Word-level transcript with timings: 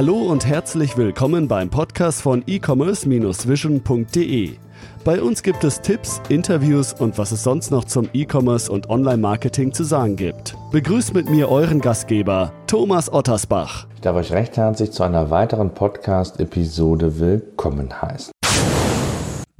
Hallo 0.00 0.16
und 0.16 0.46
herzlich 0.46 0.96
willkommen 0.96 1.46
beim 1.46 1.68
Podcast 1.68 2.22
von 2.22 2.42
e-commerce-vision.de. 2.46 4.56
Bei 5.04 5.20
uns 5.20 5.42
gibt 5.42 5.62
es 5.62 5.82
Tipps, 5.82 6.22
Interviews 6.30 6.94
und 6.94 7.18
was 7.18 7.32
es 7.32 7.42
sonst 7.42 7.70
noch 7.70 7.84
zum 7.84 8.08
E-Commerce 8.14 8.72
und 8.72 8.88
Online-Marketing 8.88 9.74
zu 9.74 9.84
sagen 9.84 10.16
gibt. 10.16 10.56
Begrüßt 10.72 11.12
mit 11.12 11.28
mir 11.28 11.50
euren 11.50 11.82
Gastgeber, 11.82 12.50
Thomas 12.66 13.12
Ottersbach. 13.12 13.88
Ich 13.94 14.00
darf 14.00 14.16
euch 14.16 14.32
recht 14.32 14.56
herzlich 14.56 14.90
zu 14.90 15.02
einer 15.02 15.28
weiteren 15.28 15.74
Podcast-Episode 15.74 17.20
willkommen 17.20 18.00
heißen. 18.00 18.32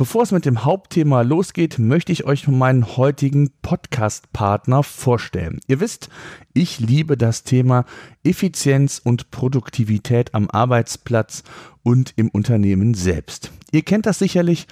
Bevor 0.01 0.23
es 0.23 0.33
mit 0.33 0.47
dem 0.47 0.65
Hauptthema 0.65 1.21
losgeht, 1.21 1.79
möchte 1.79 2.11
ich 2.11 2.25
euch 2.25 2.49
meinen 2.49 2.97
heutigen 2.97 3.51
Podcast-Partner 3.61 4.83
vorstellen. 4.83 5.61
Ihr 5.67 5.79
wisst, 5.81 6.09
ich 6.55 6.81
liebe 6.81 7.19
das 7.19 7.45
Thema 7.45 7.85
Effizienz 8.25 9.03
und 9.05 9.31
Produktivität 9.31 10.35
am 10.35 10.49
Arbeitsplatz 10.49 11.43
und 11.83 12.13
im 12.17 12.29
Unternehmen 12.29 12.95
selbst. 12.95 13.53
Ihr 13.73 13.83
kennt 13.83 14.07
das 14.07 14.19
sicherlich 14.19 14.67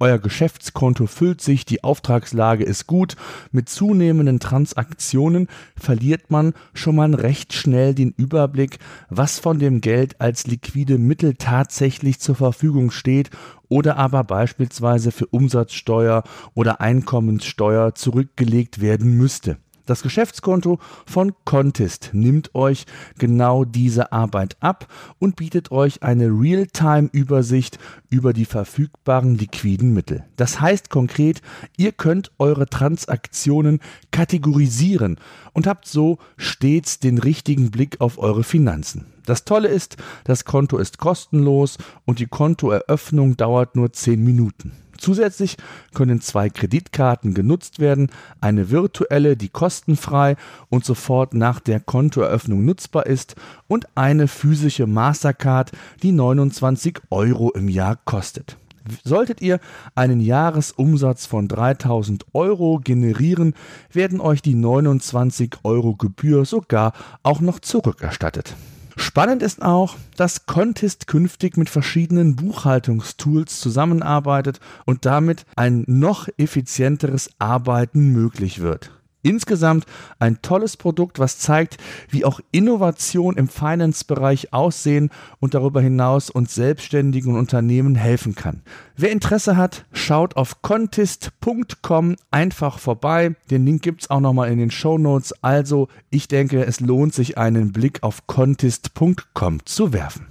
euer 0.00 0.18
Geschäftskonto 0.18 1.06
füllt 1.06 1.40
sich, 1.40 1.64
die 1.64 1.84
Auftragslage 1.84 2.64
ist 2.64 2.88
gut. 2.88 3.14
Mit 3.52 3.68
zunehmenden 3.68 4.40
Transaktionen 4.40 5.48
verliert 5.76 6.30
man 6.32 6.52
schon 6.72 6.96
mal 6.96 7.14
recht 7.14 7.52
schnell 7.52 7.94
den 7.94 8.12
Überblick, 8.16 8.78
was 9.08 9.38
von 9.38 9.60
dem 9.60 9.80
Geld 9.80 10.20
als 10.20 10.48
liquide 10.48 10.98
Mittel 10.98 11.34
tatsächlich 11.34 12.18
zur 12.18 12.34
Verfügung 12.34 12.90
steht 12.90 13.30
oder 13.68 13.96
aber 13.96 14.24
beispielsweise 14.24 15.12
für 15.12 15.26
Umsatzsteuer 15.26 16.24
oder 16.54 16.80
Einkommenssteuer 16.80 17.94
zurückgelegt 17.94 18.80
werden 18.80 19.16
müsste. 19.16 19.58
Das 19.86 20.02
Geschäftskonto 20.02 20.78
von 21.04 21.34
Contest 21.44 22.10
nimmt 22.14 22.54
euch 22.54 22.86
genau 23.18 23.66
diese 23.66 24.12
Arbeit 24.12 24.56
ab 24.60 24.88
und 25.18 25.36
bietet 25.36 25.70
euch 25.72 26.02
eine 26.02 26.28
Realtime-Übersicht 26.28 27.78
über 28.08 28.32
die 28.32 28.46
verfügbaren 28.46 29.36
liquiden 29.36 29.92
Mittel. 29.92 30.24
Das 30.36 30.58
heißt 30.58 30.88
konkret, 30.88 31.42
ihr 31.76 31.92
könnt 31.92 32.32
eure 32.38 32.66
Transaktionen 32.66 33.80
kategorisieren 34.10 35.18
und 35.52 35.66
habt 35.66 35.86
so 35.86 36.16
stets 36.38 36.98
den 36.98 37.18
richtigen 37.18 37.70
Blick 37.70 38.00
auf 38.00 38.16
eure 38.18 38.42
Finanzen. 38.42 39.04
Das 39.26 39.44
Tolle 39.44 39.68
ist, 39.68 39.98
das 40.24 40.46
Konto 40.46 40.78
ist 40.78 40.96
kostenlos 40.96 41.76
und 42.06 42.20
die 42.20 42.26
Kontoeröffnung 42.26 43.36
dauert 43.36 43.76
nur 43.76 43.92
10 43.92 44.22
Minuten. 44.22 44.83
Zusätzlich 44.98 45.56
können 45.94 46.20
zwei 46.20 46.50
Kreditkarten 46.50 47.34
genutzt 47.34 47.78
werden, 47.78 48.10
eine 48.40 48.70
virtuelle, 48.70 49.36
die 49.36 49.48
kostenfrei 49.48 50.36
und 50.68 50.84
sofort 50.84 51.34
nach 51.34 51.60
der 51.60 51.80
Kontoeröffnung 51.80 52.64
nutzbar 52.64 53.06
ist 53.06 53.36
und 53.68 53.86
eine 53.94 54.28
physische 54.28 54.86
Mastercard, 54.86 55.72
die 56.02 56.12
29 56.12 57.00
Euro 57.10 57.50
im 57.50 57.68
Jahr 57.68 57.96
kostet. 58.04 58.56
Solltet 59.02 59.40
ihr 59.40 59.60
einen 59.94 60.20
Jahresumsatz 60.20 61.24
von 61.26 61.48
3000 61.48 62.26
Euro 62.34 62.80
generieren, 62.82 63.54
werden 63.90 64.20
euch 64.20 64.42
die 64.42 64.54
29 64.54 65.56
Euro 65.62 65.96
Gebühr 65.96 66.44
sogar 66.44 66.92
auch 67.22 67.40
noch 67.40 67.60
zurückerstattet. 67.60 68.54
Spannend 68.96 69.42
ist 69.42 69.62
auch, 69.62 69.96
dass 70.16 70.46
Contest 70.46 71.06
künftig 71.06 71.56
mit 71.56 71.68
verschiedenen 71.68 72.36
Buchhaltungstools 72.36 73.60
zusammenarbeitet 73.60 74.60
und 74.84 75.04
damit 75.04 75.44
ein 75.56 75.84
noch 75.86 76.28
effizienteres 76.36 77.30
Arbeiten 77.38 78.10
möglich 78.10 78.60
wird. 78.60 78.92
Insgesamt 79.24 79.86
ein 80.18 80.40
tolles 80.42 80.76
Produkt, 80.76 81.18
was 81.18 81.38
zeigt, 81.38 81.78
wie 82.10 82.24
auch 82.24 82.40
Innovation 82.52 83.36
im 83.36 83.48
Finance-Bereich 83.48 84.52
aussehen 84.52 85.10
und 85.40 85.54
darüber 85.54 85.80
hinaus 85.80 86.28
uns 86.28 86.54
selbstständigen 86.54 87.36
Unternehmen 87.36 87.94
helfen 87.94 88.34
kann. 88.34 88.62
Wer 88.96 89.10
Interesse 89.10 89.56
hat, 89.56 89.86
schaut 89.92 90.36
auf 90.36 90.60
contest.com 90.62 92.16
einfach 92.30 92.78
vorbei. 92.78 93.34
Den 93.50 93.64
Link 93.64 93.82
gibt 93.82 94.02
es 94.02 94.10
auch 94.10 94.20
nochmal 94.20 94.52
in 94.52 94.58
den 94.58 94.70
Show 94.70 94.98
Notes. 94.98 95.34
Also, 95.42 95.88
ich 96.10 96.28
denke, 96.28 96.64
es 96.64 96.80
lohnt 96.80 97.14
sich, 97.14 97.38
einen 97.38 97.72
Blick 97.72 98.02
auf 98.02 98.26
contest.com 98.26 99.64
zu 99.64 99.92
werfen. 99.94 100.26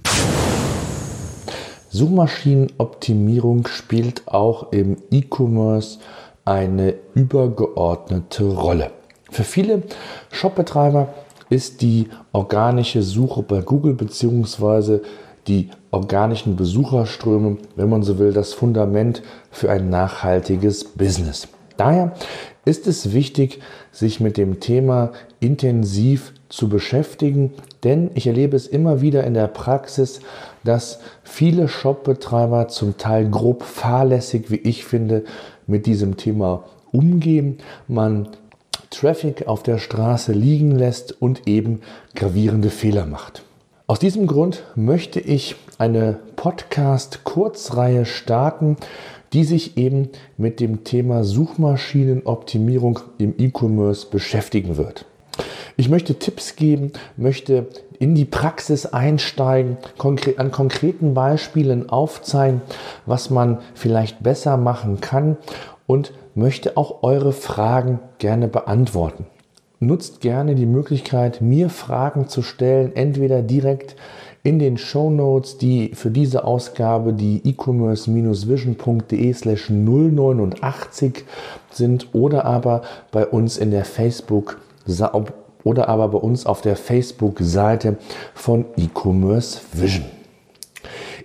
Suchmaschinenoptimierung 1.94 3.68
spielt 3.68 4.26
auch 4.26 4.72
im 4.72 4.96
E-Commerce 5.12 6.00
eine 6.44 6.94
übergeordnete 7.14 8.44
Rolle. 8.44 8.90
Für 9.30 9.44
viele 9.44 9.82
Shopbetreiber 10.30 11.08
ist 11.50 11.82
die 11.82 12.08
organische 12.32 13.02
Suche 13.02 13.42
bei 13.42 13.60
Google 13.60 13.94
bzw. 13.94 15.00
die 15.46 15.70
organischen 15.90 16.56
Besucherströme, 16.56 17.58
wenn 17.76 17.88
man 17.88 18.02
so 18.02 18.18
will, 18.18 18.32
das 18.32 18.52
Fundament 18.52 19.22
für 19.50 19.70
ein 19.70 19.88
nachhaltiges 19.90 20.84
Business. 20.84 21.48
Daher 21.76 22.12
ist 22.64 22.86
es 22.86 23.12
wichtig, 23.12 23.60
sich 23.92 24.20
mit 24.20 24.36
dem 24.36 24.60
Thema 24.60 25.12
intensiv 25.40 26.32
zu 26.54 26.68
beschäftigen, 26.68 27.52
denn 27.82 28.12
ich 28.14 28.28
erlebe 28.28 28.56
es 28.56 28.68
immer 28.68 29.00
wieder 29.00 29.24
in 29.24 29.34
der 29.34 29.48
Praxis, 29.48 30.20
dass 30.62 31.00
viele 31.24 31.66
Shopbetreiber 31.66 32.68
zum 32.68 32.96
Teil 32.96 33.28
grob 33.28 33.64
fahrlässig, 33.64 34.52
wie 34.52 34.56
ich 34.58 34.84
finde, 34.84 35.24
mit 35.66 35.86
diesem 35.86 36.16
Thema 36.16 36.62
umgehen. 36.92 37.58
Man 37.88 38.28
Traffic 38.90 39.48
auf 39.48 39.64
der 39.64 39.78
Straße 39.78 40.32
liegen 40.32 40.70
lässt 40.70 41.20
und 41.20 41.48
eben 41.48 41.80
gravierende 42.14 42.70
Fehler 42.70 43.06
macht. 43.06 43.42
Aus 43.88 43.98
diesem 43.98 44.28
Grund 44.28 44.62
möchte 44.76 45.18
ich 45.18 45.56
eine 45.78 46.20
Podcast-Kurzreihe 46.36 48.06
starten, 48.06 48.76
die 49.32 49.42
sich 49.42 49.76
eben 49.76 50.10
mit 50.36 50.60
dem 50.60 50.84
Thema 50.84 51.24
Suchmaschinenoptimierung 51.24 53.00
im 53.18 53.34
E-Commerce 53.36 54.06
beschäftigen 54.08 54.76
wird. 54.76 55.04
Ich 55.76 55.88
möchte 55.88 56.14
Tipps 56.14 56.56
geben, 56.56 56.92
möchte 57.16 57.66
in 57.98 58.14
die 58.14 58.24
Praxis 58.24 58.86
einsteigen, 58.86 59.76
konkret, 59.98 60.38
an 60.38 60.52
konkreten 60.52 61.14
Beispielen 61.14 61.88
aufzeigen, 61.88 62.62
was 63.06 63.30
man 63.30 63.58
vielleicht 63.74 64.22
besser 64.22 64.56
machen 64.56 65.00
kann 65.00 65.36
und 65.86 66.12
möchte 66.34 66.76
auch 66.76 67.02
eure 67.02 67.32
Fragen 67.32 67.98
gerne 68.18 68.48
beantworten. 68.48 69.26
Nutzt 69.80 70.20
gerne 70.20 70.54
die 70.54 70.66
Möglichkeit, 70.66 71.40
mir 71.40 71.68
Fragen 71.68 72.28
zu 72.28 72.42
stellen, 72.42 72.94
entweder 72.94 73.42
direkt 73.42 73.96
in 74.42 74.58
den 74.58 74.76
Show 74.76 75.10
Notes, 75.10 75.58
die 75.58 75.92
für 75.94 76.10
diese 76.10 76.44
Ausgabe 76.44 77.12
die 77.14 77.40
e-commerce-vision.de 77.44 79.32
slash 79.32 79.70
089 79.70 81.24
sind 81.70 82.08
oder 82.14 82.44
aber 82.44 82.82
bei 83.10 83.26
uns 83.26 83.56
in 83.56 83.70
der 83.70 83.84
Facebook 83.84 84.58
oder 85.64 85.88
aber 85.88 86.08
bei 86.08 86.18
uns 86.18 86.46
auf 86.46 86.60
der 86.60 86.76
Facebook-Seite 86.76 87.96
von 88.34 88.66
E-Commerce 88.76 89.60
Vision. 89.72 90.04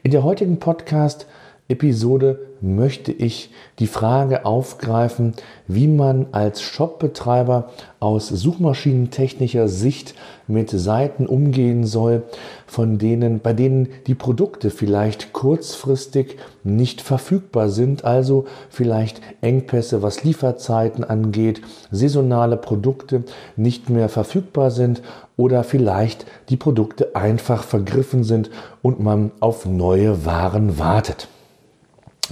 In 0.04 0.12
der 0.12 0.24
heutigen 0.24 0.60
Podcast-Episode 0.60 2.49
möchte 2.62 3.12
ich 3.12 3.52
die 3.80 3.88
Frage 3.88 4.46
aufgreifen, 4.46 5.34
wie 5.68 5.88
man 5.88 6.28
als 6.32 6.62
Shopbetreiber 6.62 7.70
aus 8.00 8.28
suchmaschinentechnischer 8.30 9.68
Sicht 9.68 10.16
mit 10.48 10.70
Seiten 10.70 11.26
umgehen 11.28 11.86
soll, 11.86 12.24
von 12.66 12.98
denen, 12.98 13.40
bei 13.40 13.54
denen 13.54 13.90
die 14.08 14.16
Produkte 14.16 14.70
vielleicht 14.70 15.34
kurzfristig 15.34 16.38
nicht 16.64 17.02
verfügbar 17.02 17.70
sind, 17.70 18.04
also 18.04 18.46
vielleicht 18.70 19.22
Engpässe, 19.42 20.02
was 20.02 20.24
Lieferzeiten 20.24 21.04
angeht, 21.04 21.62
saisonale 21.92 22.58
Produkte 22.58 23.24
nicht 23.56 23.90
mehr 23.90 24.10
verfügbar 24.10 24.72
sind 24.72 25.02
oder 25.38 25.64
vielleicht 25.64 26.26
die 26.50 26.58
Produkte 26.58 27.16
einfach 27.16 27.64
vergriffen 27.64 28.24
sind 28.24 28.50
und 28.82 29.00
man 29.00 29.32
auf 29.40 29.66
neue 29.66 30.26
Waren 30.26 30.80
wartet. 30.80 31.28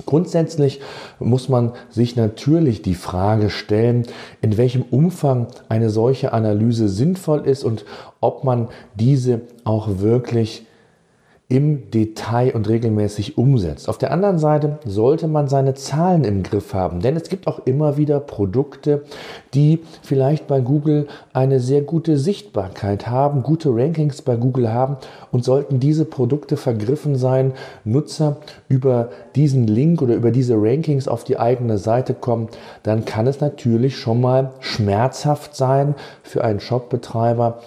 Grundsätzlich 0.06 0.80
muss 1.20 1.50
man 1.50 1.74
sich 1.90 2.16
natürlich 2.16 2.82
die 2.82 2.96
Frage 2.96 3.50
stellen, 3.50 4.06
in 4.42 4.58
welchem 4.58 4.84
Umfang 4.84 5.48
eine 5.70 5.90
solche 5.90 6.34
Analyse 6.34 6.88
sinnvoll 6.88 7.48
ist 7.48 7.64
und 7.64 7.86
ob 8.22 8.44
man 8.44 8.70
diese 8.96 9.42
auch 9.64 10.00
wirklich 10.00 10.67
im 11.50 11.90
Detail 11.92 12.54
und 12.54 12.68
regelmäßig 12.68 13.38
umsetzt. 13.38 13.88
Auf 13.88 13.98
der 13.98 14.12
anderen 14.12 14.38
Seite 14.38 14.80
sollte 14.84 15.30
man 15.30 15.48
seine 15.48 15.76
Zahlen 15.76 16.26
im 16.26 16.44
Griff 16.44 16.74
haben, 16.74 17.00
denn 17.00 17.16
es 17.16 17.30
gibt 17.30 17.48
auch 17.48 17.66
immer 17.66 17.96
wieder 17.96 18.20
Produkte, 18.20 19.04
die 19.54 19.80
vielleicht 20.02 20.48
bei 20.48 20.60
Google 20.60 21.08
eine 21.32 21.62
sehr 21.62 21.82
gute 21.82 22.18
Sichtbarkeit 22.18 23.08
haben, 23.08 23.44
gute 23.44 23.70
Rankings 23.70 24.22
bei 24.22 24.36
Google 24.36 24.74
haben 24.74 24.98
und 25.32 25.46
sollten 25.46 25.80
diese 25.80 26.04
Produkte 26.04 26.58
vergriffen 26.58 27.16
sein, 27.16 27.54
Nutzer 27.86 28.38
über 28.68 29.08
diesen 29.36 29.68
Link 29.68 30.02
oder 30.02 30.16
über 30.16 30.32
diese 30.32 30.56
Rankings 30.58 31.08
auf 31.08 31.24
die 31.24 31.40
eigene 31.40 31.78
Seite 31.78 32.14
kommen, 32.14 32.50
dann 32.84 33.06
kann 33.06 33.26
es 33.26 33.40
natürlich 33.40 33.96
schon 33.96 34.20
mal 34.20 34.52
schmerzhaft 34.60 35.56
sein 35.56 35.96
für 36.24 36.44
einen 36.44 36.60
Shopbetreiber, 36.60 37.60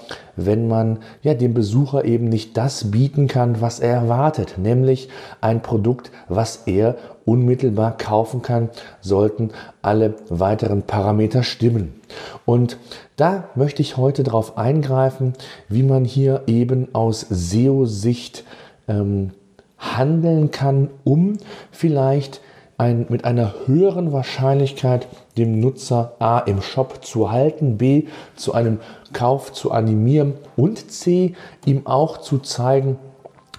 wenn 0.46 0.69
man 0.69 0.98
ja 1.22 1.34
dem 1.34 1.54
Besucher 1.54 2.04
eben 2.04 2.28
nicht 2.28 2.56
das 2.56 2.90
bieten 2.90 3.28
kann, 3.28 3.60
was 3.60 3.81
er 3.81 3.94
erwartet, 3.94 4.54
nämlich 4.58 5.08
ein 5.40 5.62
Produkt, 5.62 6.10
was 6.28 6.62
er 6.66 6.96
unmittelbar 7.25 7.96
kaufen 7.96 8.42
kann, 8.42 8.70
sollten 9.00 9.50
alle 9.82 10.14
weiteren 10.28 10.82
Parameter 10.82 11.42
stimmen. 11.42 12.00
Und 12.44 12.76
da 13.16 13.44
möchte 13.54 13.82
ich 13.82 13.96
heute 13.96 14.22
darauf 14.22 14.56
eingreifen, 14.58 15.34
wie 15.69 15.82
man 15.82 16.04
hier 16.04 16.42
eben 16.46 16.94
aus 16.94 17.26
SEO-Sicht 17.28 18.44
ähm, 18.88 19.31
handeln 19.78 20.50
kann, 20.50 20.90
um 21.04 21.34
vielleicht 21.70 22.40
ein, 22.81 23.05
mit 23.11 23.27
einer 23.27 23.55
höheren 23.67 24.11
Wahrscheinlichkeit 24.11 25.06
dem 25.37 25.61
Nutzer 25.61 26.15
A 26.19 26.38
im 26.38 26.62
Shop 26.62 27.05
zu 27.05 27.31
halten, 27.31 27.77
B 27.77 28.05
zu 28.37 28.55
einem 28.55 28.79
Kauf 29.12 29.53
zu 29.53 29.71
animieren 29.71 30.32
und 30.56 30.91
C 30.91 31.35
ihm 31.67 31.87
auch 31.87 32.19
zu 32.19 32.38
zeigen, 32.38 32.97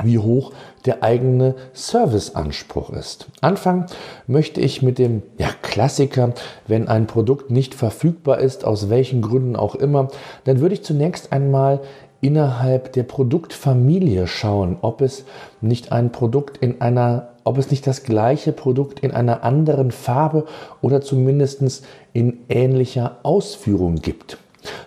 wie 0.03 0.17
hoch 0.17 0.53
der 0.85 1.03
eigene 1.03 1.53
Serviceanspruch 1.73 2.89
ist. 2.89 3.27
Anfangen 3.41 3.85
möchte 4.25 4.59
ich 4.59 4.81
mit 4.81 4.97
dem 4.97 5.21
ja, 5.37 5.49
Klassiker, 5.61 6.33
wenn 6.65 6.87
ein 6.87 7.05
Produkt 7.05 7.51
nicht 7.51 7.75
verfügbar 7.75 8.39
ist, 8.39 8.65
aus 8.65 8.89
welchen 8.89 9.21
Gründen 9.21 9.55
auch 9.55 9.75
immer, 9.75 10.07
dann 10.45 10.61
würde 10.61 10.73
ich 10.73 10.83
zunächst 10.83 11.31
einmal 11.31 11.81
innerhalb 12.21 12.93
der 12.93 13.03
Produktfamilie 13.03 14.27
schauen, 14.27 14.77
ob 14.81 15.01
es 15.01 15.25
nicht 15.59 15.91
ein 15.91 16.11
Produkt 16.11 16.57
in 16.57 16.79
einer, 16.79 17.29
ob 17.43 17.57
es 17.57 17.71
nicht 17.71 17.85
das 17.87 18.03
gleiche 18.03 18.53
Produkt 18.53 18.99
in 18.99 19.11
einer 19.11 19.43
anderen 19.43 19.91
Farbe 19.91 20.45
oder 20.81 21.01
zumindest 21.01 21.83
in 22.13 22.39
ähnlicher 22.47 23.17
Ausführung 23.23 23.95
gibt. 23.95 24.37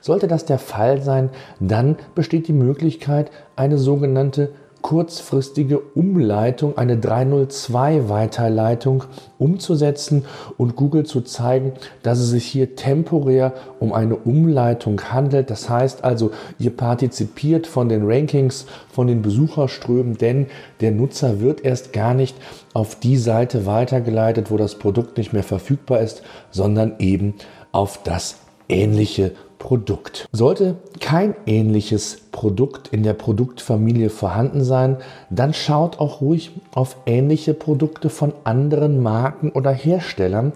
Sollte 0.01 0.29
das 0.29 0.45
der 0.45 0.61
Fall 0.61 1.03
sein, 1.03 1.31
dann 1.59 1.97
besteht 2.15 2.47
die 2.47 2.53
Möglichkeit, 2.53 3.33
eine 3.57 3.79
sogenannte 3.79 4.51
kurzfristige 4.85 5.79
Umleitung, 5.79 6.77
eine 6.77 6.97
302-Weiterleitung 6.97 9.05
umzusetzen 9.39 10.27
und 10.59 10.77
Google 10.77 11.07
zu 11.07 11.23
zeigen, 11.23 11.73
dass 12.03 12.19
es 12.19 12.29
sich 12.29 12.45
hier 12.45 12.77
temporär 12.77 13.55
um 13.81 13.95
eine 13.95 14.17
Umleitung 14.17 15.01
handelt. 15.11 15.49
Das 15.49 15.71
heißt 15.71 16.05
also, 16.05 16.33
ihr 16.59 16.77
partizipiert 16.77 17.67
von 17.67 17.89
den 17.89 18.03
Rankings, 18.05 18.67
von 18.91 19.07
den 19.07 19.23
Besucherströmen, 19.23 20.19
denn 20.19 20.49
der 20.83 20.91
Nutzer 20.91 21.41
wird 21.41 21.65
erst 21.65 21.95
gar 21.95 22.13
nicht 22.13 22.37
auf 22.75 23.01
die 23.01 23.17
Seite 23.17 23.65
weitergeleitet, 23.65 24.51
wo 24.51 24.59
das 24.59 24.75
Produkt 24.75 25.17
nicht 25.17 25.33
mehr 25.33 25.45
verfügbar 25.45 26.01
ist, 26.01 26.23
sondern 26.51 26.97
eben 26.99 27.37
auf 27.73 28.03
das 28.03 28.37
ähnliche 28.69 29.33
Produkt. 29.59 30.29
Sollte 30.31 30.77
kein 31.01 31.35
ähnliches 31.47 32.24
Produkt 32.35 32.89
in 32.89 33.05
der 33.05 33.15
Produktfamilie 33.15 34.11
vorhanden 34.11 34.65
sein, 34.65 34.97
dann 35.31 35.55
schaut 35.55 36.01
auch 36.01 36.21
ruhig 36.21 36.51
auf 36.75 36.97
ähnliche 37.07 37.55
Produkte 37.55 38.11
von 38.11 38.33
anderen 38.43 39.01
Marken 39.01 39.51
oder 39.51 39.71
Herstellern, 39.71 40.53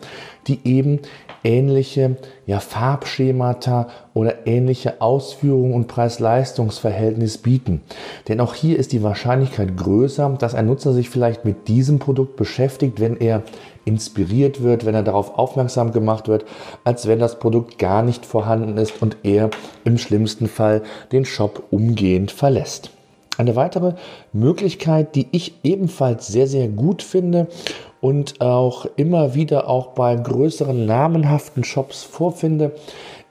die 0.49 0.59
eben 0.65 0.99
ähnliche 1.45 2.17
ja, 2.47 2.59
Farbschemata 2.59 3.87
oder 4.13 4.47
ähnliche 4.47 5.01
Ausführungen 5.01 5.75
und 5.75 5.87
Preis-Leistungs-Verhältnis 5.87 7.39
bieten. 7.39 7.83
Denn 8.27 8.41
auch 8.41 8.55
hier 8.55 8.77
ist 8.77 8.93
die 8.93 9.05
Wahrscheinlichkeit 9.05 9.77
größer, 9.77 10.37
dass 10.39 10.57
ein 10.57 10.67
Nutzer 10.67 10.93
sich 10.93 11.09
vielleicht 11.11 11.45
mit 11.45 11.69
diesem 11.69 12.01
Produkt 12.01 12.37
beschäftigt, 12.37 12.99
wenn 12.99 13.17
er 13.17 13.43
inspiriert 13.85 14.63
wird, 14.63 14.85
wenn 14.85 14.95
er 14.95 15.03
darauf 15.03 15.39
aufmerksam 15.39 15.93
gemacht 15.93 16.29
wird, 16.29 16.45
als 16.85 17.07
wenn 17.07 17.19
das 17.19 17.39
Produkt 17.39 17.79
gar 17.79 18.03
nicht 18.03 18.27
vorhanden 18.27 18.77
ist 18.77 19.01
und 19.01 19.17
er 19.23 19.51
im 19.85 19.97
schlimmsten 19.97 20.47
Fall 20.47 20.83
den 21.11 21.25
Shop 21.25 21.63
umgehend 21.71 22.31
verlässt. 22.31 22.91
Eine 23.37 23.55
weitere 23.55 23.95
Möglichkeit, 24.33 25.15
die 25.15 25.29
ich 25.31 25.55
ebenfalls 25.63 26.27
sehr, 26.27 26.49
sehr 26.49 26.69
gut 26.69 27.03
finde 27.03 27.47
und 28.01 28.41
auch 28.41 28.87
immer 28.97 29.35
wieder 29.35 29.69
auch 29.69 29.89
bei 29.89 30.17
größeren 30.17 30.87
namenhaften 30.87 31.63
Shops 31.63 32.03
vorfinde, 32.03 32.73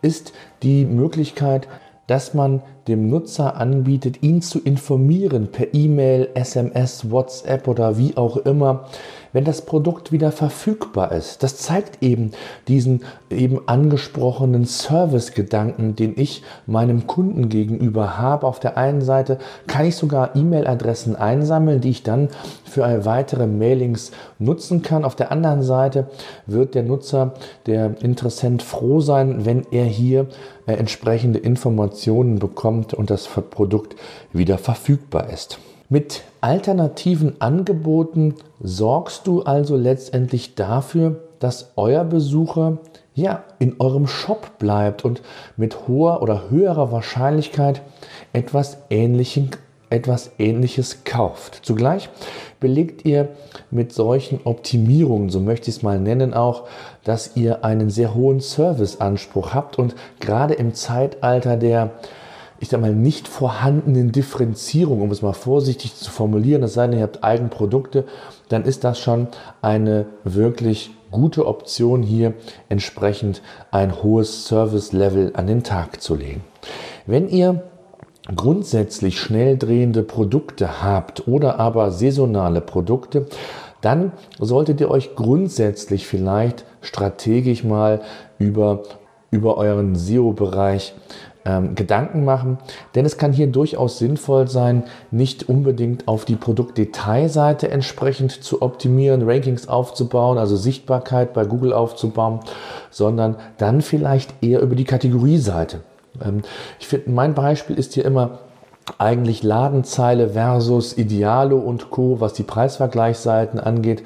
ist 0.01 0.31
die 0.63 0.85
Möglichkeit, 0.85 1.67
dass 2.07 2.33
man 2.33 2.61
dem 2.87 3.09
Nutzer 3.09 3.57
anbietet, 3.57 4.23
ihn 4.23 4.41
zu 4.41 4.59
informieren 4.59 5.47
per 5.51 5.73
E-Mail, 5.73 6.29
SMS, 6.33 7.11
WhatsApp 7.11 7.67
oder 7.67 7.97
wie 7.97 8.15
auch 8.15 8.37
immer, 8.37 8.85
wenn 9.33 9.43
das 9.43 9.61
Produkt 9.61 10.11
wieder 10.11 10.31
verfügbar 10.31 11.11
ist. 11.11 11.43
Das 11.43 11.57
zeigt 11.57 12.01
eben 12.01 12.31
diesen 12.67 13.03
eben 13.29 13.59
angesprochenen 13.67 14.65
Service-Gedanken, 14.65 15.95
den 15.95 16.13
ich 16.17 16.43
meinem 16.65 17.07
Kunden 17.07 17.49
gegenüber 17.49 18.17
habe. 18.17 18.47
Auf 18.47 18.59
der 18.59 18.77
einen 18.77 19.01
Seite 19.01 19.37
kann 19.67 19.85
ich 19.85 19.95
sogar 19.95 20.35
E-Mail-Adressen 20.35 21.15
einsammeln, 21.15 21.81
die 21.81 21.89
ich 21.89 22.03
dann 22.03 22.29
für 22.63 23.05
weitere 23.05 23.47
Mailings 23.47 24.11
nutzen 24.39 24.81
kann. 24.81 25.05
Auf 25.05 25.15
der 25.15 25.31
anderen 25.31 25.61
Seite 25.61 26.07
wird 26.45 26.73
der 26.73 26.83
Nutzer, 26.83 27.33
der 27.65 28.01
Interessent 28.01 28.63
froh 28.63 29.01
sein, 29.01 29.45
wenn 29.45 29.65
er 29.71 29.85
hier 29.85 30.27
äh, 30.67 30.73
entsprechende 30.73 31.39
Informationen 31.39 32.39
bekommt 32.39 32.76
und 32.93 33.09
das 33.09 33.27
Produkt 33.27 33.95
wieder 34.33 34.57
verfügbar 34.57 35.29
ist. 35.29 35.59
Mit 35.89 36.23
alternativen 36.41 37.39
Angeboten 37.39 38.35
sorgst 38.61 39.25
du 39.25 39.43
also 39.43 39.77
letztendlich 39.77 40.55
dafür, 40.55 41.23
dass 41.39 41.71
euer 41.75 42.03
Besucher 42.03 42.79
ja 43.15 43.43
in 43.59 43.79
eurem 43.79 44.07
Shop 44.07 44.57
bleibt 44.59 45.05
und 45.05 45.21
mit 45.55 45.87
hoher 45.87 46.21
oder 46.21 46.49
höherer 46.49 46.91
Wahrscheinlichkeit 46.91 47.81
etwas 48.33 48.77
Ähnlichem 48.89 49.49
etwas 49.89 50.31
Ähnliches 50.37 51.05
kauft. 51.05 51.61
Zugleich 51.63 52.09
belegt 52.59 53.05
ihr 53.05 53.29
mit 53.71 53.93
solchen 53.93 54.41
Optimierungen, 54.43 55.29
so 55.29 55.39
möchte 55.39 55.69
ich 55.69 55.77
es 55.77 55.83
mal 55.83 55.99
nennen, 55.99 56.33
auch, 56.33 56.67
dass 57.03 57.37
ihr 57.37 57.63
einen 57.63 57.89
sehr 57.89 58.13
hohen 58.13 58.41
Serviceanspruch 58.41 59.53
habt 59.53 59.79
und 59.79 59.95
gerade 60.19 60.55
im 60.55 60.73
Zeitalter 60.73 61.55
der 61.55 61.91
ich 62.59 62.69
sag 62.69 62.81
mal, 62.81 62.93
nicht 62.93 63.27
vorhandenen 63.27 64.11
Differenzierung, 64.11 65.01
um 65.01 65.11
es 65.11 65.21
mal 65.21 65.33
vorsichtig 65.33 65.95
zu 65.95 66.09
formulieren, 66.09 66.63
es 66.63 66.73
sei 66.73 66.87
denn, 66.87 66.99
ihr 66.99 67.03
habt 67.03 67.23
Eigenprodukte, 67.23 68.05
dann 68.49 68.63
ist 68.63 68.83
das 68.83 68.99
schon 68.99 69.27
eine 69.61 70.05
wirklich 70.23 70.91
gute 71.11 71.45
Option, 71.45 72.03
hier 72.03 72.33
entsprechend 72.69 73.41
ein 73.71 74.03
hohes 74.03 74.45
Service-Level 74.45 75.31
an 75.35 75.47
den 75.47 75.63
Tag 75.63 76.01
zu 76.01 76.15
legen. 76.15 76.43
Wenn 77.05 77.29
ihr 77.29 77.63
grundsätzlich 78.35 79.19
schnell 79.19 79.57
drehende 79.57 80.03
Produkte 80.03 80.83
habt 80.83 81.27
oder 81.27 81.59
aber 81.59 81.91
saisonale 81.91 82.61
Produkte, 82.61 83.27
dann 83.81 84.11
solltet 84.39 84.81
ihr 84.81 84.91
euch 84.91 85.15
grundsätzlich 85.15 86.07
vielleicht 86.07 86.65
strategisch 86.81 87.63
mal 87.63 88.01
über, 88.37 88.83
über 89.31 89.57
euren 89.57 89.95
SEO-Bereich 89.95 90.93
ähm, 91.47 91.75
Gedanken 91.75 92.25
machen, 92.25 92.57
denn 92.93 93.05
es 93.05 93.17
kann 93.17 93.31
hier 93.31 93.47
durchaus 93.47 93.99
sinnvoll 93.99 94.49
sein, 94.49 94.83
nicht 95.11 95.47
unbedingt 95.47 96.07
auf 96.07 96.25
die 96.25 96.35
Produktdetailseite 96.35 97.71
entsprechend 97.71 98.31
zu 98.43 98.61
optimieren, 98.61 99.21
Rankings 99.27 99.69
aufzubauen, 99.69 100.37
also 100.37 100.57
Sichtbarkeit 100.57 101.33
bei 101.33 101.45
Google 101.45 101.71
aufzubauen, 101.71 102.41
sondern 102.91 103.37
dann 103.57 103.81
vielleicht 103.81 104.43
eher 104.43 104.59
über 104.59 104.75
die 104.75 104.83
Kategorieseite. 104.83 105.79
Ähm, 106.23 106.41
ich 106.79 106.87
finde, 106.87 107.11
mein 107.11 107.33
Beispiel 107.33 107.79
ist 107.79 107.93
hier 107.93 108.03
immer 108.03 108.39
eigentlich 108.97 109.43
Ladenzeile 109.43 110.29
versus 110.29 110.97
Idealo 110.97 111.57
und 111.57 111.89
Co., 111.89 112.19
was 112.19 112.33
die 112.33 112.43
Preisvergleichsseiten 112.43 113.59
angeht, 113.59 114.03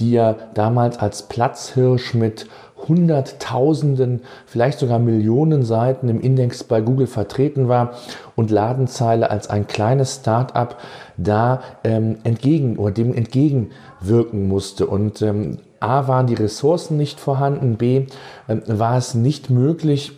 die 0.00 0.12
ja 0.12 0.34
damals 0.54 0.98
als 0.98 1.24
Platzhirsch 1.24 2.14
mit 2.14 2.46
Hunderttausenden, 2.88 4.22
vielleicht 4.46 4.78
sogar 4.78 4.98
Millionen 4.98 5.64
Seiten 5.64 6.08
im 6.08 6.20
Index 6.20 6.64
bei 6.64 6.80
Google 6.80 7.06
vertreten 7.06 7.68
war 7.68 7.94
und 8.36 8.50
Ladenzeile 8.50 9.30
als 9.30 9.48
ein 9.48 9.66
kleines 9.66 10.16
Start-up 10.16 10.78
da 11.16 11.62
ähm, 11.82 12.18
entgegen 12.24 12.76
oder 12.76 12.92
dem 12.92 13.14
entgegenwirken 13.14 14.48
musste. 14.48 14.86
Und 14.86 15.22
ähm, 15.22 15.58
A 15.80 16.08
waren 16.08 16.26
die 16.26 16.34
Ressourcen 16.34 16.96
nicht 16.96 17.20
vorhanden, 17.20 17.76
B 17.76 18.06
ähm, 18.48 18.62
war 18.66 18.96
es 18.96 19.14
nicht 19.14 19.50
möglich, 19.50 20.12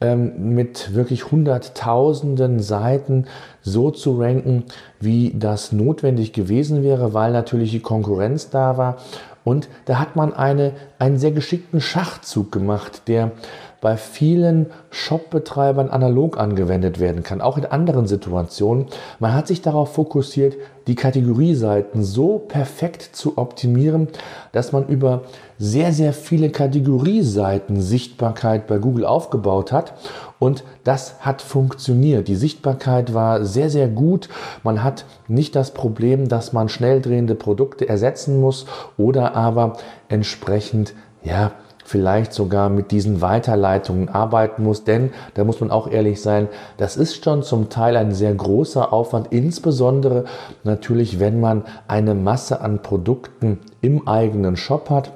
ähm, 0.00 0.54
mit 0.54 0.94
wirklich 0.94 1.30
Hunderttausenden 1.30 2.60
Seiten 2.60 3.26
so 3.62 3.90
zu 3.90 4.20
ranken, 4.20 4.64
wie 5.00 5.32
das 5.34 5.72
notwendig 5.72 6.32
gewesen 6.32 6.82
wäre, 6.82 7.14
weil 7.14 7.32
natürlich 7.32 7.70
die 7.70 7.80
Konkurrenz 7.80 8.50
da 8.50 8.76
war. 8.76 8.96
Und 9.44 9.68
da 9.86 9.98
hat 9.98 10.14
man 10.14 10.32
eine, 10.32 10.72
einen 10.98 11.18
sehr 11.18 11.32
geschickten 11.32 11.80
Schachzug 11.80 12.52
gemacht, 12.52 13.02
der 13.08 13.32
bei 13.82 13.96
vielen 13.96 14.66
Shop-Betreibern 14.90 15.90
analog 15.90 16.38
angewendet 16.38 17.00
werden 17.00 17.24
kann, 17.24 17.40
auch 17.40 17.58
in 17.58 17.66
anderen 17.66 18.06
Situationen. 18.06 18.86
Man 19.18 19.34
hat 19.34 19.48
sich 19.48 19.60
darauf 19.60 19.92
fokussiert, 19.92 20.54
die 20.86 20.94
Kategorieseiten 20.94 22.04
so 22.04 22.38
perfekt 22.38 23.02
zu 23.12 23.38
optimieren, 23.38 24.06
dass 24.52 24.70
man 24.70 24.86
über 24.86 25.22
sehr, 25.58 25.92
sehr 25.92 26.12
viele 26.12 26.50
Kategorieseiten 26.50 27.82
Sichtbarkeit 27.82 28.68
bei 28.68 28.78
Google 28.78 29.04
aufgebaut 29.04 29.72
hat. 29.72 29.94
Und 30.38 30.62
das 30.84 31.20
hat 31.20 31.42
funktioniert. 31.42 32.28
Die 32.28 32.36
Sichtbarkeit 32.36 33.14
war 33.14 33.44
sehr, 33.44 33.68
sehr 33.68 33.88
gut. 33.88 34.28
Man 34.62 34.84
hat 34.84 35.06
nicht 35.26 35.56
das 35.56 35.72
Problem, 35.72 36.28
dass 36.28 36.52
man 36.52 36.68
schnell 36.68 37.00
drehende 37.00 37.34
Produkte 37.34 37.88
ersetzen 37.88 38.40
muss 38.40 38.66
oder 38.96 39.34
aber 39.34 39.72
entsprechend, 40.08 40.94
ja, 41.24 41.50
vielleicht 41.84 42.32
sogar 42.32 42.68
mit 42.68 42.90
diesen 42.90 43.20
Weiterleitungen 43.20 44.08
arbeiten 44.08 44.62
muss, 44.62 44.84
denn 44.84 45.10
da 45.34 45.44
muss 45.44 45.60
man 45.60 45.70
auch 45.70 45.90
ehrlich 45.90 46.20
sein, 46.20 46.48
das 46.76 46.96
ist 46.96 47.24
schon 47.24 47.42
zum 47.42 47.68
Teil 47.68 47.96
ein 47.96 48.12
sehr 48.12 48.34
großer 48.34 48.92
Aufwand, 48.92 49.28
insbesondere 49.30 50.24
natürlich, 50.64 51.20
wenn 51.20 51.40
man 51.40 51.64
eine 51.88 52.14
Masse 52.14 52.60
an 52.60 52.82
Produkten 52.82 53.58
im 53.80 54.06
eigenen 54.06 54.56
Shop 54.56 54.90
hat. 54.90 55.12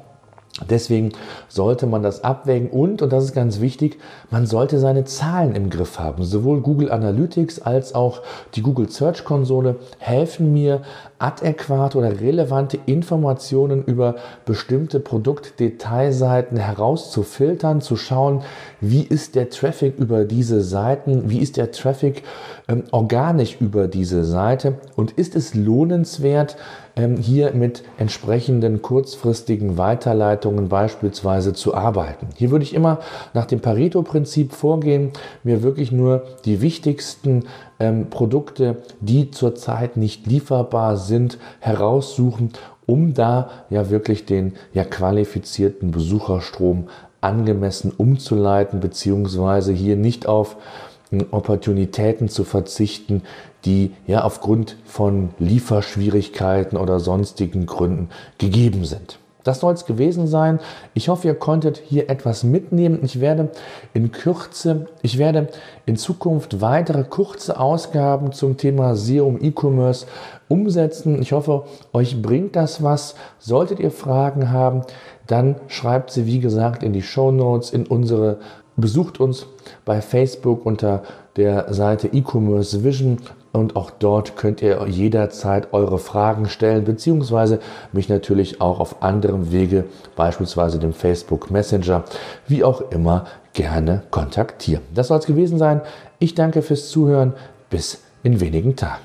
Deswegen 0.71 1.13
sollte 1.49 1.87
man 1.87 2.03
das 2.03 2.25
abwägen 2.25 2.71
und, 2.71 3.03
und 3.03 3.13
das 3.13 3.25
ist 3.25 3.35
ganz 3.35 3.61
wichtig, 3.61 3.99
man 4.31 4.47
sollte 4.47 4.79
seine 4.79 5.05
Zahlen 5.05 5.55
im 5.55 5.69
Griff 5.69 5.99
haben. 5.99 6.25
Sowohl 6.25 6.63
Google 6.63 6.91
Analytics 6.91 7.61
als 7.61 7.95
auch 7.95 8.23
die 8.55 8.63
Google 8.63 8.89
Search 8.89 9.25
Konsole 9.25 9.77
helfen 9.99 10.55
mir, 10.55 10.81
adäquate 11.19 11.99
oder 11.99 12.21
relevante 12.21 12.79
Informationen 12.87 13.85
über 13.85 14.17
bestimmte 14.45 15.01
Produktdetailseiten 15.01 16.59
herauszufiltern, 16.59 17.81
zu 17.81 17.97
schauen, 17.97 18.43
wie 18.81 19.03
ist 19.03 19.35
der 19.35 19.51
Traffic 19.51 19.99
über 19.99 20.25
diese 20.25 20.63
Seiten, 20.63 21.31
wie 21.31 21.39
ist 21.39 21.57
der 21.57 21.71
Traffic 21.71 22.23
ähm, 22.69 22.85
organisch 22.91 23.57
über 23.61 23.89
diese 23.89 24.25
Seite 24.25 24.75
und 24.97 25.13
ist 25.13 25.37
es 25.37 25.55
lohnenswert, 25.55 26.57
ähm, 26.97 27.17
hier 27.17 27.53
mit 27.53 27.83
entsprechenden 27.99 28.83
kurzfristigen 28.83 29.77
Weiterleitungen 29.77 30.69
beispielsweise 30.69 31.53
zu 31.53 31.75
arbeiten. 31.75 32.29
Hier 32.37 32.51
würde 32.51 32.65
ich 32.65 32.75
immer 32.75 33.01
nach 33.35 33.45
dem 33.45 33.61
Pareto-Prinzip 33.61 34.53
vorgehen, 34.53 35.13
mir 35.45 35.63
wirklich 35.63 35.93
nur 35.93 36.25
die 36.45 36.63
wichtigsten 36.63 37.45
ähm, 37.79 38.09
Produkte, 38.11 38.83
die 39.01 39.31
zurzeit 39.31 39.97
nicht 39.97 40.27
lieferbar 40.27 40.97
sind, 40.97 41.39
heraussuchen, 41.61 42.53
um 42.87 43.15
da 43.15 43.51
ja 43.71 43.91
wirklich 43.91 44.25
den 44.27 44.55
ja 44.73 44.85
qualifizierten 44.85 45.91
Besucherstrom 45.91 46.89
angemessen 47.21 47.93
umzuleiten, 47.97 48.81
beziehungsweise 48.81 49.73
hier 49.73 49.97
nicht 49.97 50.27
auf 50.27 50.57
hm, 51.11 51.27
Opportunitäten 51.31 52.29
zu 52.29 52.45
verzichten, 52.45 53.23
die 53.65 53.93
ja 54.07 54.23
aufgrund 54.23 54.77
von 54.85 55.31
Lieferschwierigkeiten 55.39 56.79
oder 56.79 57.01
sonstigen 57.01 57.67
Gründen 57.67 58.09
gegeben 58.39 58.85
sind. 58.85 59.19
Das 59.47 59.61
soll 59.61 59.75
es 59.75 59.87
gewesen 59.87 60.27
sein. 60.27 60.59
Ich 60.95 61.09
hoffe, 61.09 61.29
ihr 61.29 61.35
konntet 61.35 61.79
hier 61.79 62.11
etwas 62.11 62.43
mitnehmen. 62.43 62.99
Ich 63.03 63.21
werde 63.21 63.51
in 63.95 64.11
Kürze, 64.11 64.87
ich 65.03 65.19
werde 65.19 65.49
in 65.85 65.97
Zukunft 65.97 66.61
weitere 66.61 67.05
kurze 67.05 67.61
Ausgaben 67.61 68.33
zum 68.33 68.57
Thema 68.57 68.97
SEO 68.97 69.29
im 69.29 69.43
E-Commerce 69.43 70.07
umsetzen. 70.49 71.23
Ich 71.23 71.33
hoffe, 71.33 71.65
euch 71.93 72.21
bringt 72.21 72.57
das 72.57 72.83
was. 72.83 73.15
Solltet 73.39 73.79
ihr 73.79 73.93
Fragen 73.93 74.51
haben, 74.51 74.83
dann 75.27 75.57
schreibt 75.69 76.11
sie, 76.11 76.27
wie 76.27 76.41
gesagt, 76.41 76.83
in 76.83 76.93
die 76.93 77.03
Show 77.03 77.31
Notes, 77.31 77.71
in 77.71 77.87
unsere, 77.87 78.39
besucht 78.77 79.21
uns 79.21 79.47
bei 79.85 80.01
Facebook 80.01 80.67
unter 80.67 81.03
der 81.37 81.73
Seite 81.73 82.09
E-Commerce 82.09 82.83
Vision 82.83 83.19
und 83.57 83.75
auch 83.75 83.91
dort 83.91 84.37
könnt 84.37 84.63
ihr 84.63 84.87
jederzeit 84.87 85.73
eure 85.73 85.99
Fragen 85.99 86.49
stellen, 86.49 86.85
beziehungsweise 86.85 87.59
mich 87.93 88.09
natürlich 88.09 88.61
auch 88.61 88.81
auf 88.81 89.03
anderem 89.03 89.51
Wege, 89.51 89.85
beispielsweise 90.15 90.79
dem 90.79 90.93
Facebook 90.93 91.51
Messenger, 91.51 92.05
wie 92.47 92.65
auch 92.65 92.91
immer, 92.91 93.27
gerne 93.55 94.03
kontaktieren. 94.11 94.83
Das 94.95 95.09
soll 95.09 95.19
es 95.19 95.27
gewesen 95.27 95.59
sein. 95.59 95.81
Ich 96.19 96.35
danke 96.35 96.63
fürs 96.63 96.91
Zuhören. 96.91 97.33
Bis 97.71 98.03
in 98.23 98.41
wenigen 98.41 98.77
Tagen. 98.77 99.03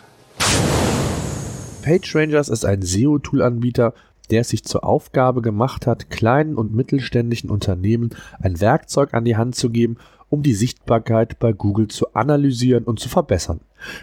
PageRangers 1.81 2.49
ist 2.49 2.65
ein 2.65 2.81
SEO-Tool-Anbieter, 2.81 3.93
der 4.29 4.41
es 4.41 4.49
sich 4.49 4.63
zur 4.63 4.83
Aufgabe 4.83 5.41
gemacht 5.41 5.87
hat, 5.87 6.09
kleinen 6.09 6.55
und 6.55 6.75
mittelständischen 6.75 7.49
Unternehmen 7.49 8.11
ein 8.39 8.61
Werkzeug 8.61 9.13
an 9.13 9.25
die 9.25 9.35
Hand 9.35 9.55
zu 9.55 9.69
geben, 9.69 9.97
um 10.31 10.41
die 10.41 10.55
Sichtbarkeit 10.55 11.37
bei 11.37 11.53
Google 11.53 11.89
zu 11.89 12.15
analysieren 12.15 12.85
und 12.85 12.99
zu 12.99 13.09
verbessern. 13.09 13.59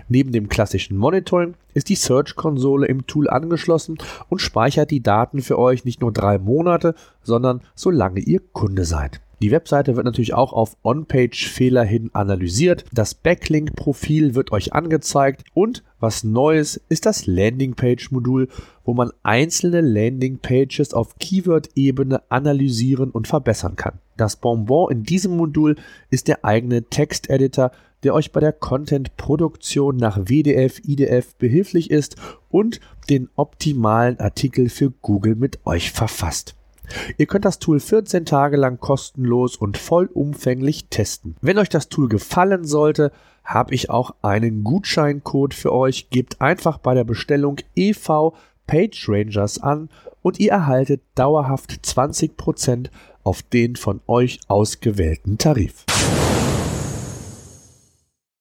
Neben 0.08 0.30
dem 0.30 0.48
klassischen 0.48 0.96
Monitoring 0.96 1.54
ist 1.74 1.88
die 1.88 1.96
Search-Konsole 1.96 2.86
im 2.86 3.06
Tool 3.06 3.28
angeschlossen 3.28 3.98
und 4.28 4.40
speichert 4.40 4.92
die 4.92 5.02
Daten 5.02 5.40
für 5.40 5.58
euch 5.58 5.84
nicht 5.84 6.00
nur 6.00 6.12
drei 6.12 6.38
Monate, 6.38 6.94
sondern 7.22 7.62
solange 7.74 8.20
ihr 8.20 8.40
Kunde 8.52 8.84
seid. 8.84 9.20
Die 9.40 9.52
Webseite 9.52 9.94
wird 9.94 10.04
natürlich 10.04 10.34
auch 10.34 10.52
auf 10.52 10.76
On-Page-Fehler 10.82 11.84
hin 11.84 12.10
analysiert. 12.12 12.84
Das 12.92 13.14
Backlink-Profil 13.14 14.34
wird 14.34 14.50
euch 14.50 14.72
angezeigt 14.72 15.44
und 15.54 15.84
was 16.00 16.24
Neues 16.24 16.80
ist 16.88 17.06
das 17.06 17.26
Landing-Page-Modul, 17.26 18.48
wo 18.84 18.94
man 18.94 19.12
einzelne 19.22 19.80
Landing-Pages 19.80 20.92
auf 20.92 21.18
Keyword-Ebene 21.20 22.22
analysieren 22.30 23.10
und 23.10 23.28
verbessern 23.28 23.76
kann. 23.76 24.00
Das 24.18 24.36
Bonbon 24.36 24.90
in 24.90 25.04
diesem 25.04 25.36
Modul 25.36 25.76
ist 26.10 26.28
der 26.28 26.44
eigene 26.44 26.82
Texteditor, 26.82 27.70
der 28.02 28.14
euch 28.14 28.32
bei 28.32 28.40
der 28.40 28.52
Content-Produktion 28.52 29.96
nach 29.96 30.18
WDF, 30.18 30.80
IDF 30.84 31.34
behilflich 31.36 31.90
ist 31.90 32.16
und 32.50 32.80
den 33.08 33.28
optimalen 33.36 34.18
Artikel 34.20 34.68
für 34.68 34.90
Google 34.90 35.36
mit 35.36 35.60
euch 35.64 35.92
verfasst. 35.92 36.54
Ihr 37.16 37.26
könnt 37.26 37.44
das 37.44 37.58
Tool 37.58 37.80
14 37.80 38.24
Tage 38.24 38.56
lang 38.56 38.80
kostenlos 38.80 39.56
und 39.56 39.76
vollumfänglich 39.76 40.86
testen. 40.88 41.36
Wenn 41.40 41.58
euch 41.58 41.68
das 41.68 41.88
Tool 41.88 42.08
gefallen 42.08 42.64
sollte, 42.64 43.12
habe 43.44 43.74
ich 43.74 43.90
auch 43.90 44.14
einen 44.22 44.64
Gutscheincode 44.64 45.54
für 45.54 45.72
euch. 45.72 46.10
Gebt 46.10 46.40
einfach 46.40 46.78
bei 46.78 46.94
der 46.94 47.04
Bestellung 47.04 47.56
EV 47.76 48.32
PageRangers 48.66 49.62
an 49.62 49.90
und 50.22 50.40
ihr 50.40 50.52
erhaltet 50.52 51.02
dauerhaft 51.14 51.72
20% 51.72 52.90
auf 53.28 53.42
den 53.42 53.76
von 53.76 54.00
euch 54.06 54.40
ausgewählten 54.48 55.36
Tarif. 55.36 55.84